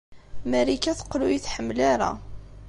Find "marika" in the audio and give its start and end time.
0.49-0.91